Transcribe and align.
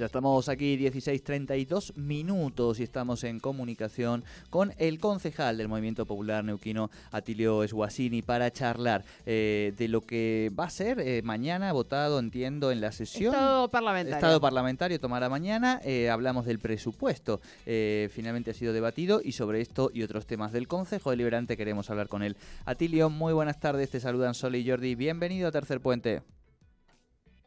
Ya 0.00 0.06
estamos 0.06 0.48
aquí 0.48 0.78
16.32 0.78 1.94
minutos 1.94 2.80
y 2.80 2.84
estamos 2.84 3.22
en 3.22 3.38
comunicación 3.38 4.24
con 4.48 4.72
el 4.78 4.98
concejal 4.98 5.58
del 5.58 5.68
Movimiento 5.68 6.06
Popular 6.06 6.42
Neuquino, 6.42 6.88
Atilio 7.12 7.62
Esguasini, 7.64 8.22
para 8.22 8.50
charlar 8.50 9.04
eh, 9.26 9.74
de 9.76 9.88
lo 9.88 10.00
que 10.00 10.50
va 10.58 10.64
a 10.64 10.70
ser 10.70 11.00
eh, 11.00 11.20
mañana 11.22 11.70
votado, 11.74 12.18
entiendo, 12.18 12.70
en 12.70 12.80
la 12.80 12.92
sesión. 12.92 13.34
Estado 13.34 13.70
parlamentario. 13.70 14.16
Estado 14.16 14.40
parlamentario 14.40 14.98
tomará 14.98 15.28
mañana. 15.28 15.82
Eh, 15.84 16.08
hablamos 16.08 16.46
del 16.46 16.60
presupuesto. 16.60 17.42
finalmente 17.66 18.52
ha 18.52 18.54
sido 18.54 18.72
debatido 18.72 19.20
y 19.22 19.32
sobre 19.32 19.60
esto 19.60 19.90
y 19.92 20.02
otros 20.02 20.26
temas 20.26 20.52
del 20.52 20.66
Consejo 20.66 21.10
Deliberante 21.10 21.58
queremos 21.58 21.90
hablar 21.90 22.08
con 22.08 22.22
él. 22.22 22.38
Atilio, 22.64 23.10
muy 23.10 23.34
buenas 23.34 23.60
tardes. 23.60 23.90
Te 23.90 24.00
saludan 24.00 24.32
Sol 24.32 24.56
y 24.56 24.66
Jordi. 24.66 24.94
Bienvenido 24.94 25.48
a 25.48 25.52
Tercer 25.52 25.82
Puente. 25.82 26.22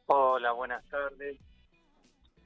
Hola, 0.05 0.51
buenas 0.51 0.83
tardes. 0.91 1.39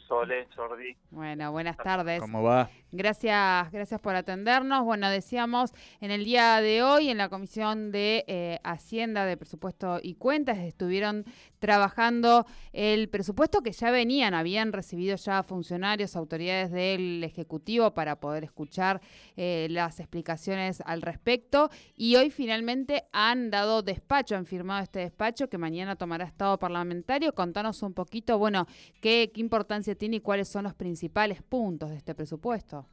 Sole, 0.07 0.47
Jordi. 0.55 0.95
Bueno, 1.11 1.51
buenas 1.51 1.77
tardes. 1.77 2.21
¿Cómo 2.21 2.41
va? 2.41 2.69
Gracias, 2.91 3.69
gracias 3.71 3.99
por 3.99 4.15
atendernos. 4.15 4.85
Bueno, 4.85 5.09
decíamos 5.09 5.73
en 5.99 6.11
el 6.11 6.23
día 6.23 6.61
de 6.61 6.83
hoy 6.83 7.09
en 7.09 7.17
la 7.17 7.27
Comisión 7.27 7.91
de 7.91 8.23
eh, 8.27 8.59
Hacienda 8.63 9.25
de 9.25 9.35
Presupuesto 9.35 9.99
y 10.01 10.15
Cuentas 10.15 10.59
estuvieron 10.59 11.25
trabajando 11.59 12.45
el 12.71 13.09
presupuesto 13.09 13.61
que 13.61 13.71
ya 13.71 13.91
venían, 13.91 14.33
habían 14.33 14.71
recibido 14.71 15.17
ya 15.17 15.43
funcionarios, 15.43 16.15
autoridades 16.15 16.71
del 16.71 17.23
Ejecutivo 17.23 17.93
para 17.93 18.19
poder 18.19 18.45
escuchar 18.45 19.01
eh, 19.35 19.67
las 19.69 19.99
explicaciones 19.99 20.81
al 20.85 21.01
respecto 21.01 21.69
y 21.95 22.15
hoy 22.15 22.29
finalmente 22.29 23.03
han 23.11 23.49
dado 23.49 23.81
despacho, 23.81 24.35
han 24.37 24.45
firmado 24.45 24.81
este 24.83 24.99
despacho 24.99 25.49
que 25.49 25.57
mañana 25.57 25.95
tomará 25.95 26.25
estado 26.25 26.57
parlamentario. 26.57 27.33
Contanos 27.33 27.83
un 27.83 27.93
poquito, 27.93 28.37
bueno, 28.37 28.65
qué, 29.01 29.31
qué 29.33 29.41
importancia 29.41 29.96
tiene 29.97 30.17
y 30.17 30.21
cuáles 30.21 30.47
son 30.47 30.63
los 30.63 30.73
principales 30.73 31.41
puntos 31.43 31.89
de 31.89 31.97
este 31.97 32.15
presupuesto. 32.15 32.85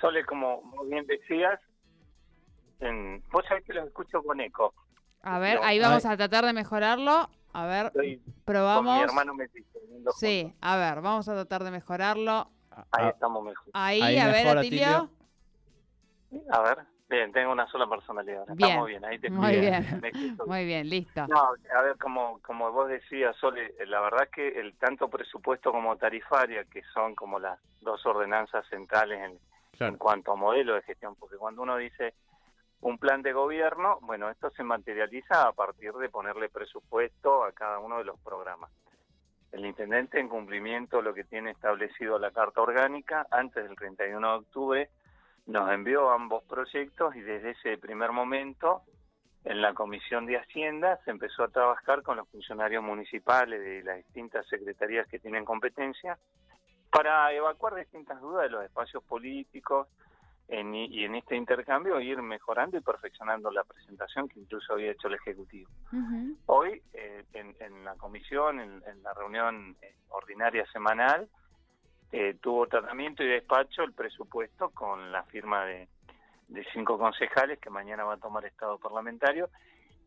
Sole, 0.00 0.24
como 0.24 0.62
bien 0.86 1.06
decías, 1.06 1.60
en, 2.80 3.22
vos 3.30 3.44
sabés 3.48 3.64
que 3.64 3.72
lo 3.72 3.84
escucho 3.84 4.22
con 4.22 4.40
eco. 4.40 4.74
A 5.22 5.38
ver, 5.38 5.58
ahí 5.62 5.78
vamos 5.78 6.04
a 6.06 6.16
tratar 6.16 6.44
de 6.44 6.52
mejorarlo. 6.52 7.28
A 7.52 7.66
ver, 7.66 7.92
probamos. 8.44 8.98
mi 8.98 9.04
hermano 9.04 9.34
me 9.34 9.48
Sí, 10.18 10.54
a 10.60 10.76
ver, 10.76 11.00
vamos 11.00 11.28
a 11.28 11.34
tratar 11.34 11.64
de 11.64 11.70
mejorarlo. 11.70 12.50
Ahí 12.90 13.08
estamos 13.08 13.42
mejor. 13.42 13.70
Ahí, 13.72 14.18
a 14.18 14.26
ver, 14.26 14.58
Atilio. 14.58 15.10
A 16.50 16.60
ver. 16.60 16.95
Bien, 17.08 17.30
tengo 17.32 17.52
una 17.52 17.68
sola 17.68 17.86
personalidad. 17.86 18.50
Estamos 18.50 18.88
bien, 18.88 19.04
ahí 19.04 19.18
te 19.18 19.30
Muy 19.30 19.60
bien, 19.60 19.84
muy 20.44 20.64
bien, 20.64 20.88
listo. 20.88 21.26
No, 21.28 21.52
a 21.76 21.82
ver, 21.82 21.96
como, 21.98 22.40
como 22.42 22.72
vos 22.72 22.88
decías, 22.88 23.36
Sole, 23.36 23.74
la 23.86 24.00
verdad 24.00 24.28
que 24.28 24.48
el 24.48 24.74
tanto 24.74 25.08
presupuesto 25.08 25.70
como 25.70 25.96
tarifaria, 25.96 26.64
que 26.64 26.82
son 26.92 27.14
como 27.14 27.38
las 27.38 27.60
dos 27.80 28.04
ordenanzas 28.06 28.66
centrales 28.68 29.20
en, 29.20 29.86
en 29.86 29.96
cuanto 29.96 30.32
a 30.32 30.36
modelo 30.36 30.74
de 30.74 30.82
gestión, 30.82 31.14
porque 31.14 31.36
cuando 31.36 31.62
uno 31.62 31.76
dice 31.76 32.14
un 32.80 32.98
plan 32.98 33.22
de 33.22 33.32
gobierno, 33.32 33.98
bueno, 34.02 34.28
esto 34.28 34.50
se 34.50 34.64
materializa 34.64 35.46
a 35.46 35.52
partir 35.52 35.92
de 35.92 36.08
ponerle 36.08 36.48
presupuesto 36.48 37.44
a 37.44 37.52
cada 37.52 37.78
uno 37.78 37.98
de 37.98 38.04
los 38.04 38.18
programas. 38.20 38.70
El 39.52 39.64
intendente, 39.64 40.18
en 40.18 40.28
cumplimiento 40.28 40.96
de 40.96 41.02
lo 41.04 41.14
que 41.14 41.24
tiene 41.24 41.52
establecido 41.52 42.18
la 42.18 42.32
Carta 42.32 42.60
Orgánica, 42.60 43.26
antes 43.30 43.64
del 43.64 43.76
31 43.76 44.28
de 44.28 44.36
octubre, 44.36 44.90
nos 45.46 45.70
envió 45.70 46.10
ambos 46.10 46.42
proyectos 46.44 47.14
y 47.16 47.20
desde 47.20 47.50
ese 47.50 47.78
primer 47.78 48.12
momento 48.12 48.82
en 49.44 49.62
la 49.62 49.74
Comisión 49.74 50.26
de 50.26 50.38
Hacienda 50.38 50.98
se 51.04 51.12
empezó 51.12 51.44
a 51.44 51.48
trabajar 51.48 52.02
con 52.02 52.16
los 52.16 52.28
funcionarios 52.28 52.82
municipales 52.82 53.60
de 53.60 53.82
las 53.84 53.96
distintas 53.98 54.46
secretarías 54.48 55.06
que 55.06 55.20
tienen 55.20 55.44
competencia 55.44 56.18
para 56.90 57.32
evacuar 57.32 57.76
distintas 57.76 58.20
dudas 58.20 58.44
de 58.44 58.50
los 58.50 58.64
espacios 58.64 59.04
políticos 59.04 59.88
y 60.48 61.04
en 61.04 61.14
este 61.16 61.36
intercambio 61.36 62.00
ir 62.00 62.22
mejorando 62.22 62.76
y 62.76 62.80
perfeccionando 62.80 63.50
la 63.50 63.64
presentación 63.64 64.28
que 64.28 64.38
incluso 64.38 64.74
había 64.74 64.92
hecho 64.92 65.08
el 65.08 65.14
Ejecutivo. 65.14 65.68
Hoy, 66.46 66.82
eh, 66.92 67.24
en, 67.32 67.84
la 67.84 67.94
comisión, 67.96 68.60
en, 68.60 68.82
en 68.86 69.02
la 69.02 69.12
reunión 69.12 69.76
eh, 69.82 69.96
ordinaria 70.08 70.64
semanal, 70.72 71.28
eh, 72.12 72.36
tuvo 72.40 72.66
tratamiento 72.66 73.22
y 73.22 73.28
despacho 73.28 73.82
el 73.82 73.92
presupuesto 73.92 74.70
con 74.70 75.10
la 75.10 75.24
firma 75.24 75.64
de, 75.64 75.88
cinco 76.72 76.98
concejales 76.98 77.58
que 77.58 77.70
mañana 77.70 78.04
va 78.04 78.14
a 78.14 78.18
tomar 78.18 78.44
estado 78.44 78.78
parlamentario. 78.78 79.50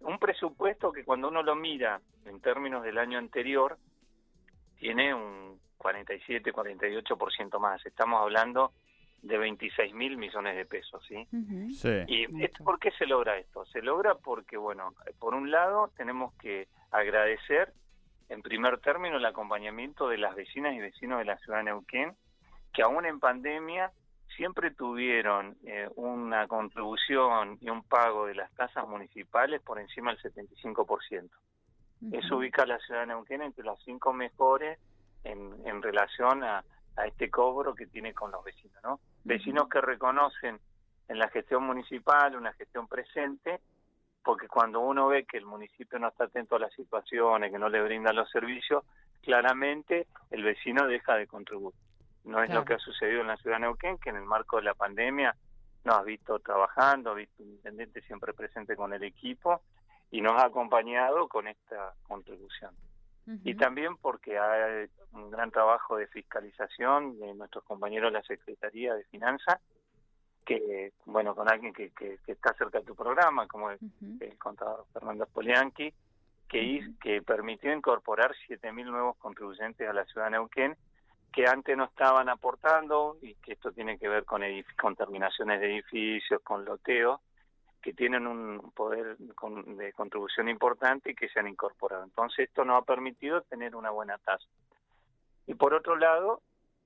Un 0.01 0.17
presupuesto 0.17 0.91
que 0.91 1.03
cuando 1.03 1.27
uno 1.27 1.43
lo 1.43 1.55
mira 1.55 1.99
en 2.25 2.39
términos 2.39 2.83
del 2.83 2.97
año 2.97 3.17
anterior, 3.17 3.77
tiene 4.77 5.13
un 5.13 5.59
47, 5.77 6.53
48% 6.53 7.59
más. 7.59 7.85
Estamos 7.85 8.21
hablando 8.21 8.71
de 9.21 9.37
26 9.37 9.93
mil 9.93 10.15
millones 10.17 10.55
de 10.55 10.65
pesos, 10.65 11.03
¿sí? 11.05 11.27
sí. 11.73 12.03
¿Y 12.07 12.27
por 12.63 12.79
qué 12.79 12.91
se 12.91 13.05
logra 13.05 13.37
esto? 13.37 13.65
Se 13.65 13.81
logra 13.81 14.15
porque, 14.15 14.55
bueno, 14.55 14.93
por 15.19 15.33
un 15.33 15.51
lado 15.51 15.91
tenemos 15.97 16.33
que 16.35 16.69
agradecer 16.91 17.73
en 18.29 18.41
primer 18.43 18.79
término, 18.79 19.17
el 19.17 19.25
acompañamiento 19.25 20.07
de 20.07 20.17
las 20.17 20.35
vecinas 20.35 20.73
y 20.73 20.79
vecinos 20.79 21.19
de 21.19 21.25
la 21.25 21.37
ciudad 21.39 21.59
de 21.59 21.65
Neuquén, 21.65 22.15
que 22.73 22.83
aún 22.83 23.05
en 23.05 23.19
pandemia 23.19 23.91
siempre 24.37 24.71
tuvieron 24.71 25.57
eh, 25.65 25.89
una 25.95 26.47
contribución 26.47 27.57
y 27.59 27.69
un 27.69 27.83
pago 27.83 28.27
de 28.27 28.35
las 28.35 28.51
tasas 28.53 28.87
municipales 28.87 29.61
por 29.61 29.79
encima 29.79 30.13
del 30.13 30.21
75%. 30.21 31.29
Eso 32.13 32.37
ubica 32.37 32.63
a 32.63 32.67
la 32.67 32.79
ciudad 32.79 33.01
de 33.01 33.07
Neuquén 33.07 33.41
entre 33.41 33.65
las 33.65 33.77
cinco 33.83 34.13
mejores 34.13 34.79
en, 35.23 35.53
en 35.65 35.81
relación 35.81 36.43
a, 36.43 36.63
a, 36.95 37.07
este 37.07 37.29
cobro 37.29 37.75
que 37.75 37.87
tiene 37.87 38.13
con 38.13 38.31
los 38.31 38.43
vecinos. 38.43 38.81
¿no? 38.83 38.99
Vecinos 39.25 39.67
que 39.67 39.81
reconocen 39.81 40.59
en 41.09 41.19
la 41.19 41.27
gestión 41.29 41.63
municipal 41.63 42.35
una 42.35 42.53
gestión 42.53 42.87
presente 42.87 43.59
porque 44.23 44.47
cuando 44.47 44.79
uno 44.79 45.07
ve 45.07 45.25
que 45.25 45.37
el 45.37 45.45
municipio 45.45 45.99
no 45.99 46.09
está 46.09 46.25
atento 46.25 46.55
a 46.55 46.59
las 46.59 46.73
situaciones, 46.73 47.51
que 47.51 47.59
no 47.59 47.69
le 47.69 47.81
brinda 47.81 48.13
los 48.13 48.29
servicios, 48.29 48.83
claramente 49.21 50.07
el 50.29 50.43
vecino 50.43 50.87
deja 50.87 51.15
de 51.15 51.27
contribuir. 51.27 51.75
No 52.25 52.43
es 52.43 52.53
lo 52.53 52.65
que 52.65 52.73
ha 52.73 52.79
sucedido 52.79 53.21
en 53.21 53.27
la 53.27 53.37
ciudad 53.37 53.55
de 53.55 53.61
Neuquén, 53.61 53.97
que 53.97 54.09
en 54.09 54.17
el 54.17 54.25
marco 54.25 54.57
de 54.57 54.63
la 54.63 54.73
pandemia 54.73 55.35
nos 55.83 55.95
ha 55.95 56.03
visto 56.03 56.39
trabajando, 56.39 57.11
ha 57.11 57.15
visto 57.15 57.41
un 57.41 57.49
intendente 57.49 58.01
siempre 58.01 58.33
presente 58.33 58.75
con 58.75 58.93
el 58.93 59.03
equipo 59.03 59.61
y 60.11 60.21
nos 60.21 60.33
ha 60.33 60.45
acompañado 60.45 61.27
con 61.27 61.47
esta 61.47 61.93
contribución. 62.03 62.75
Y 63.43 63.53
también 63.53 63.95
porque 63.97 64.39
hay 64.39 64.89
un 65.11 65.29
gran 65.29 65.51
trabajo 65.51 65.97
de 65.97 66.07
fiscalización 66.07 67.19
de 67.19 67.35
nuestros 67.35 67.63
compañeros 67.63 68.11
de 68.11 68.17
la 68.17 68.23
Secretaría 68.23 68.95
de 68.95 69.03
Finanzas 69.03 69.59
que, 70.49 70.93
bueno, 71.05 71.35
con 71.35 71.47
alguien 71.47 71.71
que, 71.73 71.91
que, 71.91 72.17
está 72.25 72.55
cerca 72.55 72.79
de 72.79 72.85
tu 72.85 72.95
programa, 72.95 73.47
como 73.47 73.69
el, 73.69 73.77
contador 74.39 74.83
Fernando 74.91 75.27
Polianqui, 75.27 75.93
que, 76.47 76.89
que 76.99 77.21
permitió 77.21 77.71
incorporar 77.71 78.33
7.000 78.49 78.85
nuevos 78.85 79.15
contribuyentes 79.17 79.87
a 79.87 79.93
la 79.93 80.05
ciudad 80.05 80.25
de 80.25 80.31
Neuquén, 80.31 80.75
que 81.31 81.45
antes 81.45 81.77
no 81.77 81.83
estaban 81.83 82.29
aportando, 82.29 83.17
y 83.21 83.35
que 83.35 83.53
esto 83.53 83.71
tiene 83.71 83.99
que 83.99 84.09
ver 84.09 84.25
con, 84.25 84.41
con 84.81 84.95
terminaciones 84.95 85.59
de 85.59 85.67
edificios, 85.67 86.41
con 86.41 86.65
loteos, 86.65 87.21
que 87.79 87.93
tienen 87.93 88.25
un 88.25 88.71
poder 88.71 89.17
de 89.17 89.93
contribución 89.93 90.49
importante 90.49 91.11
y 91.11 91.15
que 91.15 91.29
se 91.29 91.39
han 91.39 91.47
incorporado. 91.47 92.03
Entonces 92.03 92.49
esto 92.49 92.65
nos 92.65 92.81
ha 92.81 92.85
permitido 92.85 93.41
tener 93.43 93.75
una 93.75 93.91
buena 93.91 94.17
tasa. 94.17 94.47
Y 95.45 95.53
por 95.53 95.75
otro 95.75 95.95
lado, 95.95 96.41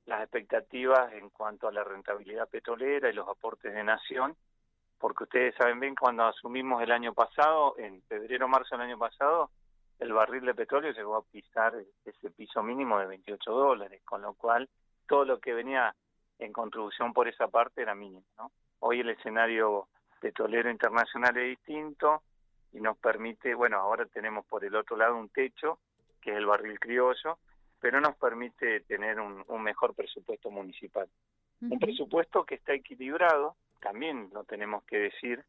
las 0.05 0.21
expectativas 0.21 1.13
en 1.13 1.29
cuanto 1.29 1.67
a 1.67 1.71
la 1.71 1.83
rentabilidad 1.83 2.49
petrolera 2.49 3.09
y 3.09 3.13
los 3.13 3.27
aportes 3.27 3.73
de 3.73 3.83
nación, 3.83 4.35
porque 4.99 5.23
ustedes 5.23 5.55
saben 5.55 5.79
bien 5.79 5.95
cuando 5.95 6.23
asumimos 6.23 6.81
el 6.81 6.91
año 6.91 7.13
pasado, 7.13 7.75
en 7.77 8.01
febrero 8.03 8.47
marzo 8.47 8.75
del 8.75 8.87
año 8.87 8.97
pasado, 8.97 9.49
el 9.99 10.13
barril 10.13 10.45
de 10.45 10.55
petróleo 10.55 10.91
llegó 10.91 11.15
a 11.15 11.23
pisar 11.23 11.73
ese 12.05 12.29
piso 12.31 12.61
mínimo 12.63 12.99
de 12.99 13.05
28 13.07 13.51
dólares, 13.51 14.01
con 14.03 14.21
lo 14.21 14.33
cual 14.33 14.69
todo 15.07 15.25
lo 15.25 15.39
que 15.39 15.53
venía 15.53 15.95
en 16.39 16.51
contribución 16.51 17.13
por 17.13 17.27
esa 17.27 17.47
parte 17.47 17.81
era 17.81 17.95
mínimo. 17.95 18.25
¿no? 18.37 18.51
Hoy 18.79 18.99
el 18.99 19.09
escenario 19.09 19.87
petrolero 20.19 20.69
internacional 20.69 21.37
es 21.37 21.57
distinto 21.57 22.23
y 22.71 22.81
nos 22.81 22.97
permite, 22.97 23.53
bueno, 23.55 23.77
ahora 23.77 24.05
tenemos 24.05 24.45
por 24.45 24.65
el 24.65 24.75
otro 24.75 24.97
lado 24.97 25.15
un 25.15 25.29
techo, 25.29 25.79
que 26.21 26.31
es 26.31 26.37
el 26.37 26.45
barril 26.45 26.79
criollo, 26.79 27.37
pero 27.83 27.99
nos 27.99 28.15
permite 28.15 28.79
tener 28.87 29.19
un, 29.19 29.43
mejor 29.61 29.93
presupuesto 29.93 30.49
municipal. 30.49 31.05
Un 31.59 31.77
presupuesto 31.79 32.45
que 32.45 32.55
está 32.55 32.71
equilibrado, 32.71 33.57
también 33.81 34.29
lo 34.31 34.45
tenemos 34.45 34.85
que 34.85 34.99
decir, 34.99 35.43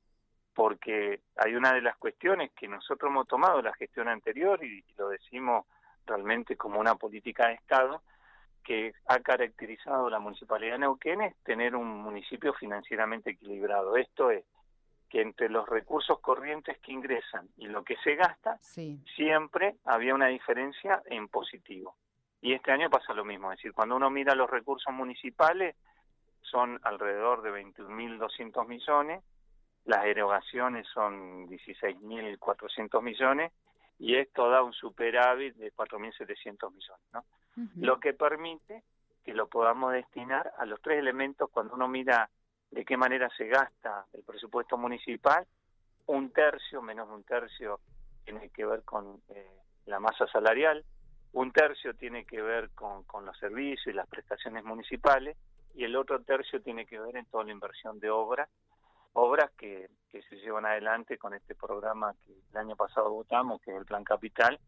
porque 0.53 1.21
hay 1.37 1.55
una 1.55 1.73
de 1.73 1.81
las 1.81 1.97
cuestiones 1.97 2.51
que 2.51 2.67
nosotros 2.67 3.09
hemos 3.09 3.29
tomado 3.29 3.63
la 3.63 3.73
gestión 3.75 4.09
anterior 4.09 4.65
y, 4.65 4.85
lo 4.99 5.11
decimos 5.11 5.65
realmente 6.07 6.57
como 6.57 6.81
una 6.81 6.97
política 6.97 7.47
de 7.47 7.55
Estado 7.55 8.03
que 8.65 8.95
ha 9.07 9.21
caracterizado 9.21 10.11
la 10.11 10.19
Municipalidad 10.19 10.73
de 10.73 10.79
Neuquén 10.81 11.21
es 11.21 11.37
tener 11.45 11.77
un 11.77 11.87
municipio 12.03 12.53
financieramente 12.55 13.31
equilibrado. 13.31 13.97
Esto 13.97 14.33
es 14.33 14.45
que 15.09 15.23
entre 15.23 15.49
los 15.49 15.69
recursos 15.69 16.19
corrientes 16.19 16.81
que 16.81 16.91
ingresan 16.91 17.49
y 17.59 17.69
lo 17.69 17.85
que 17.85 17.95
se 18.03 18.17
gasta, 18.17 18.59
siempre 19.15 19.77
había 19.85 20.17
una 20.17 20.27
diferencia 20.27 21.01
en 21.07 21.29
positivo. 21.29 21.95
Y 22.45 22.53
este 22.53 22.73
año 22.73 22.91
pasa 22.91 23.15
lo 23.15 23.25
mismo, 23.25 23.51
es 23.51 23.57
decir, 23.57 23.73
cuando 23.73 23.97
uno 23.97 24.11
mira 24.11 24.35
los 24.35 24.51
recursos 24.51 24.93
municipales, 24.93 25.77
son 26.43 26.79
alrededor 26.83 27.41
de 27.41 27.51
21.200 27.51 28.67
millones, 28.67 29.25
las 29.87 30.05
erogaciones 30.05 30.87
son 30.93 31.49
16.400 31.49 33.01
millones 33.01 33.51
y 33.99 34.17
esto 34.17 34.51
da 34.51 34.63
un 34.63 34.75
superávit 34.75 35.57
de 35.57 35.73
4.700 35.73 36.71
millones, 36.71 37.07
¿no? 37.15 37.25
Lo 37.77 37.99
que 37.99 38.13
permite 38.13 38.83
que 39.25 39.33
lo 39.33 39.47
podamos 39.47 39.95
destinar 39.95 40.53
a 40.59 40.67
los 40.67 40.83
tres 40.83 40.99
elementos 40.99 41.49
cuando 41.51 41.75
uno 41.75 41.89
mira 41.89 42.29
de 42.71 42.85
qué 42.85 42.99
manera 42.99 43.31
se 43.39 43.47
gasta 43.47 44.05
el 44.13 44.23
presupuesto 44.23 44.77
municipal, 44.77 45.47
un 46.09 46.31
tercio, 46.31 46.83
menos 46.83 47.09
un 47.09 47.25
tercio, 47.25 47.81
tiene 48.23 48.51
que 48.51 48.67
ver 48.67 48.83
con 48.83 49.23
eh, 49.31 49.49
la 49.87 49.99
masa 49.99 50.27
salarial, 50.27 50.85
un 51.35 51.51
tercio 51.51 51.95
tiene 51.95 52.25
que 52.25 52.41
ver 52.41 52.71
con, 52.71 53.03
con 53.05 53.27
los 53.27 53.37
servicios 53.39 53.89
y 53.89 53.93
las 53.93 54.09
prestaciones 54.09 54.65
municipales 54.65 55.37
y 55.75 55.83
el 55.83 55.97
otro 55.97 56.23
tercio 56.23 56.63
tiene 56.63 56.87
que 56.87 57.01
ver 57.01 57.17
en 57.17 57.27
toda 57.27 57.45
la 57.45 57.51
inversión 57.51 57.99
de 57.99 58.09
obras, 58.09 58.49
obras 59.15 59.51
que, 59.59 59.89
que 60.13 60.23
se 60.23 60.37
llevan 60.37 60.65
adelante 60.65 61.19
con 61.19 61.35
este 61.35 61.57
programa 61.57 62.15
que 62.25 62.33
el 62.33 62.57
año 62.57 62.77
pasado 62.77 63.11
votamos, 63.11 63.61
que 63.61 63.73
es 63.73 63.77
el 63.77 63.85
Plan 63.85 64.05
Capital, 64.05 64.61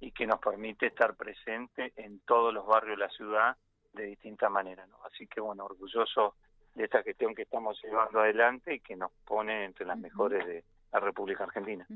y 0.00 0.10
que 0.10 0.26
nos 0.26 0.40
permite 0.40 0.86
estar 0.86 1.14
presente 1.14 1.92
en 1.94 2.18
todos 2.20 2.52
los 2.52 2.66
barrios 2.66 2.98
de 2.98 3.04
la 3.04 3.10
ciudad 3.10 3.56
de 3.92 4.06
distintas 4.06 4.50
maneras. 4.50 4.88
¿no? 4.88 4.98
Así 5.04 5.28
que 5.28 5.40
bueno, 5.40 5.64
orgulloso 5.64 6.34
de 6.74 6.84
esta 6.84 7.04
gestión 7.04 7.36
que 7.36 7.42
estamos 7.42 7.80
llevando 7.84 8.18
adelante 8.18 8.74
y 8.74 8.80
que 8.80 8.96
nos 8.96 9.12
pone 9.24 9.64
entre 9.64 9.86
las 9.86 9.98
mejores 9.98 10.44
de, 10.44 10.64
la 10.92 11.00
República 11.00 11.44
Argentina. 11.44 11.86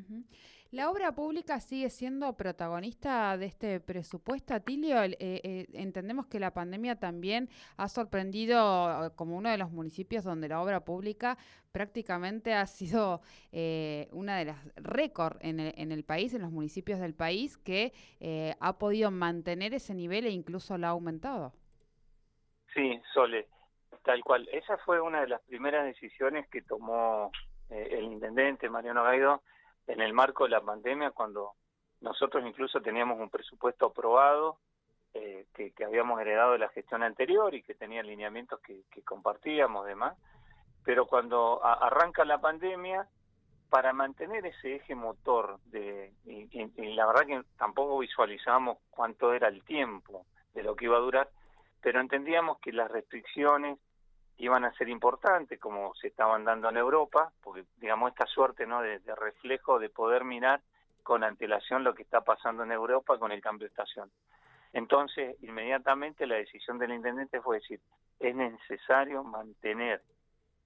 ¿La 0.71 0.91
obra 0.91 1.13
pública 1.13 1.61
sigue 1.61 1.89
siendo 1.89 2.37
protagonista 2.37 3.37
de 3.39 3.47
este 3.47 3.79
presupuesto, 3.79 4.55
Atilio? 4.55 5.03
Eh, 5.05 5.17
eh, 5.21 5.67
entendemos 5.75 6.27
que 6.27 6.41
la 6.41 6.53
pandemia 6.53 6.99
también 6.99 7.49
ha 7.77 7.89
sorprendido 7.89 9.07
eh, 9.07 9.11
como 9.15 9.37
uno 9.37 9.51
de 9.51 9.59
los 9.59 9.71
municipios 9.71 10.25
donde 10.25 10.49
la 10.49 10.61
obra 10.61 10.81
pública 10.85 11.39
prácticamente 11.71 12.55
ha 12.55 12.67
sido 12.67 13.21
una 14.13 14.37
de 14.37 14.45
las 14.45 14.75
récords 14.77 15.39
en 15.41 15.61
el, 15.61 15.75
en 15.77 15.93
el 15.93 16.05
país, 16.05 16.35
en 16.35 16.43
los 16.43 16.53
municipios 16.53 17.01
del 17.01 17.15
país, 17.15 17.57
que 17.57 17.93
ha 18.61 18.79
podido 18.79 19.11
mantener 19.11 19.75
ese 19.75 19.93
nivel 19.93 20.27
e 20.27 20.31
incluso 20.31 20.79
lo 20.79 20.87
ha 20.87 20.91
aumentado. 20.91 21.53
Sí, 22.73 23.01
Sole, 23.13 23.49
tal 24.05 24.23
cual. 24.23 24.49
Esa 24.53 24.79
fue 24.79 25.01
una 25.01 25.21
de 25.21 25.29
las 25.29 25.41
primeras 25.43 25.85
decisiones 25.85 26.49
que 26.49 26.63
tomó 26.63 27.33
eh, 27.71 27.89
el 27.93 28.05
intendente 28.05 28.69
Mariano 28.69 29.05
Gaido 29.05 29.43
en 29.87 30.01
el 30.01 30.13
marco 30.13 30.45
de 30.45 30.51
la 30.51 30.61
pandemia, 30.61 31.11
cuando 31.11 31.53
nosotros 32.01 32.45
incluso 32.47 32.81
teníamos 32.81 33.19
un 33.19 33.31
presupuesto 33.31 33.87
aprobado 33.87 34.59
eh, 35.15 35.47
que, 35.55 35.73
habíamos 35.85 36.21
heredado 36.21 36.53
de 36.53 36.59
la 36.59 36.69
gestión 36.71 37.03
anterior 37.03 37.55
y 37.55 37.63
que 37.63 37.75
tenía 37.75 38.03
lineamientos 38.03 38.61
que, 38.61 38.85
compartíamos 39.05 39.87
demás, 39.87 40.17
pero 40.85 41.07
cuando 41.07 41.65
arranca 41.65 42.25
la 42.25 42.41
pandemia, 42.41 43.09
para 43.71 43.93
mantener 43.93 44.47
ese 44.47 44.77
eje 44.77 44.95
motor 44.95 45.59
de 45.65 46.13
y, 46.25 46.95
la 46.95 47.07
verdad 47.07 47.27
que 47.27 47.43
tampoco 47.57 47.99
visualizábamos 47.99 48.79
cuánto 48.91 49.33
era 49.33 49.49
el 49.49 49.65
tiempo 49.65 50.27
de 50.53 50.63
lo 50.63 50.77
que 50.77 50.85
iba 50.85 50.97
a 50.97 51.01
durar, 51.01 51.29
pero 51.81 52.01
entendíamos 52.01 52.59
que 52.61 52.73
las 52.73 52.91
restricciones 52.91 53.79
iban 54.39 54.65
a 54.65 54.73
ser 54.73 54.89
importantes 54.89 55.61
como 55.61 55.95
se 55.95 56.09
estaban 56.09 56.45
dando 56.45 56.69
en 56.69 56.77
Europa, 56.77 57.33
porque 57.43 57.65
digamos 57.77 58.11
esta 58.11 58.27
suerte 58.27 58.67
no 58.67 58.83
de, 58.83 58.99
reflejo 59.17 59.79
de 59.79 59.89
poder 59.89 60.25
mirar 60.25 60.61
con 61.03 61.23
antelación 61.23 61.85
lo 61.85 61.95
que 61.95 62.03
está 62.03 62.23
pasando 62.23 62.63
en 62.65 62.73
Europa 62.73 63.19
con 63.19 63.31
el 63.31 63.41
cambio 63.41 63.67
de 63.67 63.71
estación. 63.71 64.11
Entonces, 64.73 65.37
inmediatamente 65.43 66.27
la 66.27 66.37
decisión 66.37 66.79
del 66.79 66.93
intendente 66.93 67.41
fue 67.41 67.59
decir, 67.59 67.81
es 68.19 68.35
necesario 68.35 69.23
mantener 69.23 70.03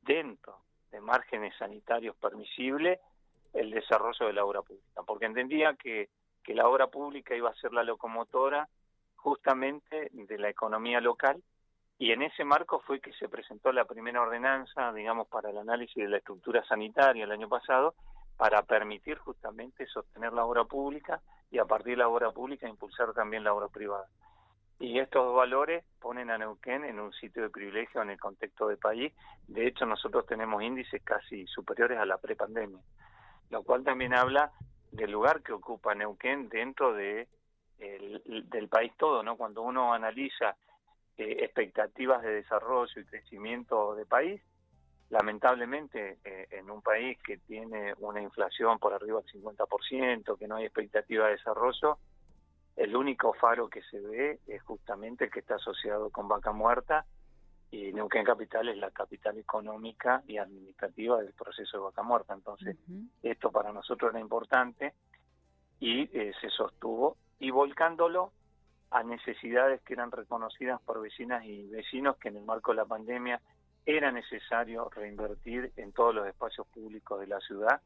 dentro 0.02 0.60
de 0.90 1.00
márgenes 1.00 1.54
sanitarios 1.58 2.16
permisibles 2.16 2.98
el 3.52 3.70
desarrollo 3.70 4.26
de 4.26 4.32
la 4.32 4.44
obra 4.44 4.62
pública, 4.62 5.02
porque 5.06 5.26
entendía 5.26 5.74
que, 5.74 6.08
que 6.42 6.54
la 6.54 6.66
obra 6.68 6.86
pública 6.86 7.34
iba 7.34 7.50
a 7.50 7.54
ser 7.54 7.72
la 7.72 7.82
locomotora 7.82 8.68
justamente 9.16 10.08
de 10.12 10.38
la 10.38 10.48
economía 10.48 11.00
local 11.00 11.42
y 11.98 12.12
en 12.12 12.22
ese 12.22 12.44
marco 12.44 12.80
fue 12.80 13.00
que 13.00 13.12
se 13.14 13.28
presentó 13.28 13.72
la 13.72 13.84
primera 13.84 14.22
ordenanza, 14.22 14.92
digamos, 14.92 15.26
para 15.26 15.50
el 15.50 15.58
análisis 15.58 15.96
de 15.96 16.08
la 16.08 16.18
estructura 16.18 16.64
sanitaria 16.64 17.24
el 17.24 17.32
año 17.32 17.48
pasado, 17.48 17.94
para 18.36 18.62
permitir 18.62 19.18
justamente 19.18 19.84
sostener 19.86 20.32
la 20.32 20.44
obra 20.44 20.64
pública 20.64 21.20
y 21.50 21.58
a 21.58 21.64
partir 21.64 21.94
de 21.94 21.96
la 21.96 22.08
obra 22.08 22.30
pública 22.30 22.68
impulsar 22.68 23.12
también 23.12 23.42
la 23.42 23.52
obra 23.52 23.66
privada. 23.66 24.06
Y 24.78 25.00
estos 25.00 25.34
valores 25.34 25.84
ponen 26.00 26.30
a 26.30 26.38
Neuquén 26.38 26.84
en 26.84 27.00
un 27.00 27.12
sitio 27.12 27.42
de 27.42 27.50
privilegio 27.50 28.00
en 28.00 28.10
el 28.10 28.20
contexto 28.20 28.68
del 28.68 28.78
país. 28.78 29.12
De 29.48 29.66
hecho, 29.66 29.84
nosotros 29.84 30.24
tenemos 30.26 30.62
índices 30.62 31.02
casi 31.02 31.48
superiores 31.48 31.98
a 31.98 32.06
la 32.06 32.18
prepandemia, 32.18 32.78
lo 33.50 33.64
cual 33.64 33.82
también 33.82 34.14
habla 34.14 34.52
del 34.92 35.10
lugar 35.10 35.42
que 35.42 35.52
ocupa 35.52 35.96
Neuquén 35.96 36.48
dentro 36.48 36.94
de 36.94 37.26
del 37.78 38.68
país 38.68 38.92
todo, 38.96 39.22
¿no? 39.22 39.36
Cuando 39.36 39.62
uno 39.62 39.94
analiza 39.94 40.56
eh, 41.18 41.44
expectativas 41.44 42.22
de 42.22 42.30
desarrollo 42.30 43.00
y 43.00 43.04
crecimiento 43.04 43.94
de 43.96 44.06
país. 44.06 44.40
Lamentablemente, 45.10 46.18
eh, 46.24 46.48
en 46.52 46.70
un 46.70 46.80
país 46.80 47.18
que 47.24 47.38
tiene 47.38 47.94
una 47.98 48.22
inflación 48.22 48.78
por 48.78 48.94
arriba 48.94 49.20
del 49.20 49.42
50%, 49.42 50.38
que 50.38 50.46
no 50.46 50.56
hay 50.56 50.66
expectativa 50.66 51.26
de 51.26 51.32
desarrollo, 51.32 51.98
el 52.76 52.94
único 52.94 53.32
faro 53.34 53.68
que 53.68 53.82
se 53.82 53.98
ve 53.98 54.38
es 54.46 54.62
justamente 54.62 55.24
el 55.24 55.30
que 55.32 55.40
está 55.40 55.56
asociado 55.56 56.10
con 56.10 56.28
Vaca 56.28 56.52
Muerta 56.52 57.04
y 57.72 57.92
Neuquén 57.92 58.24
Capital 58.24 58.68
es 58.68 58.78
la 58.78 58.90
capital 58.92 59.36
económica 59.38 60.22
y 60.26 60.38
administrativa 60.38 61.18
del 61.20 61.32
proceso 61.32 61.78
de 61.78 61.82
Vaca 61.82 62.02
Muerta. 62.02 62.34
Entonces, 62.34 62.76
esto 63.22 63.50
para 63.50 63.72
nosotros 63.72 64.12
era 64.12 64.20
importante 64.20 64.94
y 65.80 66.02
eh, 66.16 66.32
se 66.40 66.48
sostuvo 66.50 67.16
y 67.40 67.50
volcándolo 67.50 68.32
a 68.90 69.02
necesidades 69.02 69.80
que 69.82 69.94
eran 69.94 70.10
reconocidas 70.10 70.80
por 70.82 71.00
vecinas 71.00 71.44
y 71.44 71.68
vecinos 71.68 72.16
que 72.16 72.28
en 72.28 72.36
el 72.36 72.44
marco 72.44 72.72
de 72.72 72.76
la 72.76 72.84
pandemia 72.84 73.40
era 73.84 74.10
necesario 74.12 74.88
reinvertir 74.90 75.72
en 75.76 75.92
todos 75.92 76.14
los 76.14 76.26
espacios 76.26 76.66
públicos 76.68 77.20
de 77.20 77.26
la 77.26 77.40
ciudad 77.40 77.80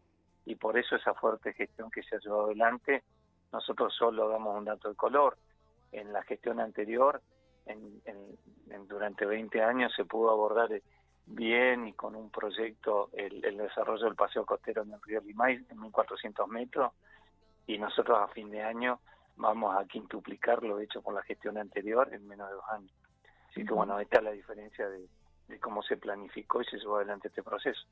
y 0.45 0.57
por 0.57 0.77
eso 0.77 0.97
esa 0.97 1.15
fuerte 1.15 1.53
gestión 1.53 1.91
que 1.91 2.03
se 2.03 2.17
ha 2.17 2.19
llevado 2.19 2.47
adelante, 2.47 3.05
nosotros 3.53 3.95
solo 3.95 4.29
damos 4.29 4.57
un 4.57 4.65
dato 4.65 4.89
de 4.89 4.97
color. 4.97 5.37
En 5.93 6.13
la 6.13 6.23
gestión 6.23 6.59
anterior, 6.59 7.21
en, 7.67 8.01
durante 8.89 9.25
20 9.25 9.63
años 9.63 9.93
se 9.95 10.05
pudo 10.05 10.31
abordar 10.31 10.69
bien 11.27 11.87
y 11.87 11.93
con 11.93 12.17
un 12.17 12.31
proyecto 12.31 13.11
el, 13.13 13.41
desarrollo 13.57 14.05
del 14.07 14.17
paseo 14.17 14.45
costero 14.45 14.83
en 14.83 14.93
el 14.93 15.03
río 15.03 15.21
Limay 15.21 15.65
en 15.71 15.79
1.400 15.79 16.49
metros 16.49 16.93
y 17.67 17.79
nosotros 17.79 18.19
a 18.19 18.29
fin 18.29 18.51
de 18.51 18.63
año 18.63 18.99
vamos 19.43 19.77
a 19.77 19.85
quintuplicar 19.85 20.63
lo 20.63 20.81
hecho 20.81 21.03
con 21.03 21.15
la 21.15 21.23
gestión 21.23 21.59
anterior 21.59 22.09
en 22.13 22.27
menos 22.27 22.49
de 22.49 22.55
dos 22.55 22.65
años. 22.71 22.93
Así 23.51 23.65
que 23.65 23.75
bueno, 23.75 23.99
esta 24.01 24.19
es 24.19 24.25
la 24.25 24.31
diferencia 24.31 24.89
de, 24.89 25.07
cómo 25.61 25.83
se 25.83 25.99
planificó 25.99 26.63
y 26.63 26.65
se 26.65 26.79
llevó 26.79 26.97
adelante 26.97 27.29
este 27.29 27.43
proceso. 27.43 27.83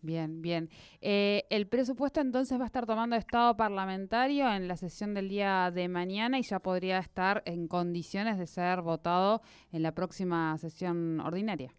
Bien, 0.00 0.40
bien. 0.40 0.70
Eh, 1.00 1.44
el 1.50 1.68
presupuesto 1.68 2.20
entonces 2.20 2.58
va 2.58 2.64
a 2.64 2.66
estar 2.66 2.86
tomando 2.86 3.16
estado 3.16 3.56
parlamentario 3.56 4.48
en 4.50 4.68
la 4.68 4.76
sesión 4.76 5.12
del 5.14 5.28
día 5.28 5.70
de 5.70 5.88
mañana 5.88 6.38
y 6.38 6.42
ya 6.42 6.60
podría 6.60 6.98
estar 6.98 7.42
en 7.44 7.66
condiciones 7.66 8.38
de 8.38 8.46
ser 8.46 8.82
votado 8.82 9.42
en 9.72 9.82
la 9.82 9.92
próxima 9.92 10.56
sesión 10.58 11.20
ordinaria. 11.20 11.72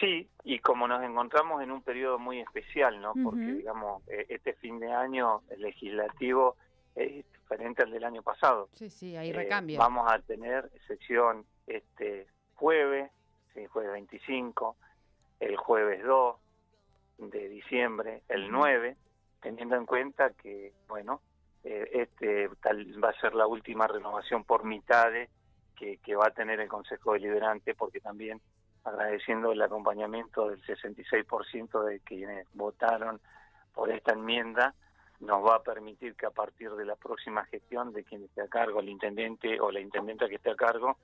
Sí, 0.00 0.28
y 0.44 0.58
como 0.58 0.88
nos 0.88 1.02
encontramos 1.02 1.62
en 1.62 1.70
un 1.70 1.82
periodo 1.82 2.18
muy 2.18 2.40
especial, 2.40 3.00
¿no? 3.00 3.14
Porque, 3.22 3.52
digamos, 3.54 4.02
eh, 4.08 4.26
este 4.28 4.52
fin 4.54 4.78
de 4.78 4.92
año 4.92 5.40
el 5.48 5.62
legislativo 5.62 6.56
es 6.96 7.24
diferente 7.30 7.82
al 7.82 7.90
del 7.90 8.04
año 8.04 8.22
pasado. 8.22 8.68
Sí, 8.74 8.90
sí, 8.90 9.16
hay 9.16 9.30
eh, 9.30 9.34
recambio. 9.34 9.78
vamos 9.78 10.10
a 10.10 10.18
tener 10.20 10.70
sesión 10.86 11.44
este 11.66 12.26
jueves, 12.54 13.10
sí, 13.54 13.66
jueves 13.66 13.92
25, 13.92 14.76
el 15.40 15.56
jueves 15.56 16.02
2 16.04 16.36
de 17.18 17.48
diciembre, 17.48 18.22
el 18.28 18.50
9, 18.50 18.96
teniendo 19.40 19.76
en 19.76 19.86
cuenta 19.86 20.30
que, 20.30 20.72
bueno, 20.88 21.20
eh, 21.64 21.88
este 21.92 22.48
tal 22.62 23.02
va 23.02 23.10
a 23.10 23.20
ser 23.20 23.34
la 23.34 23.46
última 23.46 23.86
renovación 23.86 24.44
por 24.44 24.64
mitades 24.64 25.30
que, 25.76 25.98
que 25.98 26.16
va 26.16 26.28
a 26.28 26.30
tener 26.30 26.60
el 26.60 26.68
Consejo 26.68 27.12
Deliberante, 27.12 27.74
porque 27.74 28.00
también 28.00 28.40
agradeciendo 28.84 29.52
el 29.52 29.60
acompañamiento 29.60 30.48
del 30.48 30.62
66% 30.64 31.84
de 31.84 32.00
quienes 32.00 32.46
votaron 32.54 33.20
por 33.74 33.90
esta 33.90 34.12
enmienda 34.12 34.74
nos 35.20 35.44
va 35.44 35.56
a 35.56 35.62
permitir 35.62 36.14
que 36.14 36.26
a 36.26 36.30
partir 36.30 36.70
de 36.72 36.84
la 36.84 36.96
próxima 36.96 37.44
gestión 37.46 37.92
de 37.92 38.04
quien 38.04 38.24
esté 38.24 38.42
a 38.42 38.48
cargo, 38.48 38.80
el 38.80 38.88
intendente 38.88 39.60
o 39.60 39.70
la 39.70 39.80
intendenta 39.80 40.28
que 40.28 40.36
esté 40.36 40.50
a 40.50 40.56
cargo, 40.56 40.98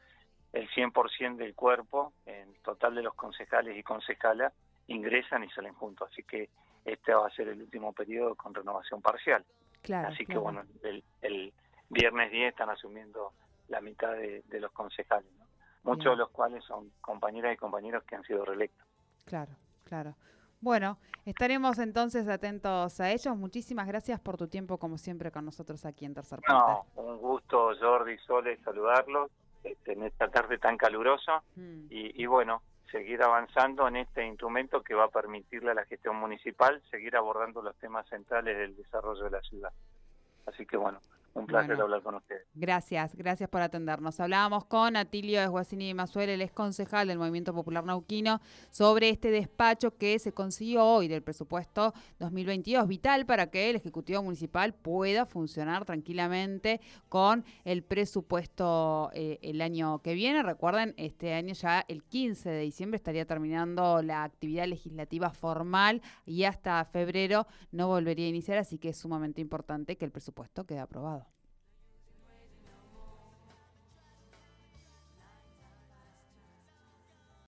el 0.53 0.69
100% 0.71 1.37
del 1.37 1.55
cuerpo, 1.55 2.13
en 2.27 2.55
total 2.63 2.95
de 2.95 3.03
los 3.03 3.15
concejales 3.15 3.77
y 3.77 3.83
concejalas, 3.83 4.53
ingresan 4.89 5.45
y 5.45 5.51
salen 5.51 5.75
juntos. 5.75 6.09
Así 6.13 6.23
que 6.25 6.51
este 6.85 7.15
va 7.15 7.27
a 7.27 7.31
ser 7.31 7.49
el 7.49 7.63
último 7.63 7.93
periodo 7.93 8.35
con 8.35 8.55
renovación 8.55 9.01
parcial. 9.01 9.45
Claro, 9.81 10.09
Así 10.09 10.19
que 10.19 10.35
claro. 10.35 10.43
bueno, 10.43 10.63
el, 10.83 11.03
el 11.23 11.53
viernes 11.89 12.31
10 12.31 12.51
están 12.51 12.71
asumiendo 12.71 13.33
la 13.69 13.81
mitad 13.81 14.13
de, 14.13 14.43
de 14.47 14.61
los 14.61 14.71
concejales, 14.73 15.31
¿no? 15.39 15.47
muchos 15.85 16.05
Bien. 16.05 16.13
de 16.15 16.19
los 16.19 16.31
cuales 16.31 16.65
son 16.65 16.93
compañeras 17.01 17.55
y 17.55 17.57
compañeros 17.57 18.05
que 18.05 18.17
han 18.17 18.23
sido 18.25 18.45
reelectos. 18.45 18.87
Claro, 19.25 19.53
claro. 19.85 20.15
Bueno, 20.63 20.97
estaremos 21.27 21.81
entonces 21.81 22.29
atentos 22.29 23.01
a 23.01 23.11
ellos. 23.11 23.37
Muchísimas 23.37 23.89
gracias 23.89 24.21
por 24.21 24.37
tu 24.37 24.47
tiempo, 24.47 24.79
como 24.79 24.97
siempre, 24.97 25.33
con 25.33 25.45
nosotros 25.45 25.85
aquí 25.85 26.05
en 26.05 26.15
Tercer 26.15 26.39
Puente. 26.41 26.73
No, 26.97 27.03
un 27.03 27.19
gusto, 27.19 27.73
Jordi 27.81 28.17
Sole, 28.19 28.57
saludarlos 28.63 29.33
este, 29.65 29.95
en 29.95 30.05
esta 30.05 30.29
tarde 30.29 30.59
tan 30.59 30.77
calurosa 30.77 31.43
Mm, 31.57 31.87
y, 31.91 32.23
y 32.23 32.27
bueno, 32.27 32.63
seguir 32.93 33.21
avanzando 33.23 33.89
en 33.89 33.97
este 33.97 34.25
instrumento 34.25 34.83
que 34.83 34.95
va 34.95 35.05
a 35.05 35.09
permitirle 35.09 35.73
a 35.73 35.75
la 35.75 35.85
gestión 35.87 36.15
municipal 36.15 36.81
seguir 36.93 37.17
abordando 37.17 37.61
los 37.61 37.75
temas 37.77 38.07
centrales 38.09 38.57
del 38.57 38.77
desarrollo 38.77 39.25
de 39.25 39.31
la 39.31 39.41
ciudad. 39.41 39.73
Así 40.47 40.65
que 40.65 40.77
bueno, 40.77 41.01
un 41.35 41.47
placer 41.47 41.69
Bueno. 41.69 41.85
hablar 41.85 42.03
con 42.03 42.15
ustedes. 42.17 42.43
Gracias, 42.55 43.15
gracias 43.15 43.49
por 43.49 43.63
atendernos. 43.63 44.21
Hablábamos 44.21 44.65
con 44.67 44.97
Atilio 44.97 45.41
Esguacini 45.41 45.95
Masuel, 45.95 46.29
el 46.31 46.43
ex 46.43 46.53
concejal 46.53 47.09
del 47.09 47.19
Movimiento 47.19 47.55
Popular 47.55 47.85
Nauquino, 47.85 48.41
sobre 48.71 49.09
este 49.09 49.31
despacho 49.31 49.97
que 49.97 50.19
se 50.19 50.33
consiguió 50.33 50.85
hoy 50.85 51.09
del 51.09 51.23
presupuesto 51.23 51.95
2022, 52.19 52.87
vital 52.87 53.27
para 53.27 53.51
que 53.51 53.71
el 53.71 53.77
Ejecutivo 53.77 54.23
Municipal 54.23 54.75
pueda 54.75 55.27
funcionar 55.27 55.85
tranquilamente 55.85 56.81
con 57.09 57.45
el 57.65 57.83
presupuesto 57.83 59.11
eh, 59.15 59.39
el 59.43 59.61
año 59.63 60.01
que 60.01 60.15
viene. 60.15 60.43
Recuerden, 60.43 60.95
este 60.97 61.35
año 61.35 61.55
ya 61.55 61.85
el 61.89 62.03
15 62.05 62.51
de 62.51 62.61
diciembre 62.61 62.97
estaría 62.97 63.27
terminando 63.27 64.03
la 64.03 64.25
actividad 64.25 64.67
legislativa 64.67 65.31
formal 65.31 66.03
y 66.27 66.45
hasta 66.45 66.85
febrero 66.85 67.47
no 67.71 67.89
volvería 67.89 68.27
a 68.27 68.29
iniciar, 68.29 68.59
así 68.59 68.79
que 68.79 68.91
es 68.91 68.99
sumamente 68.99 69.41
importante 69.41 69.97
que 69.97 70.05
el 70.05 70.11
presupuesto 70.11 70.65
quede 70.65 70.81
aprobado. 70.81 71.22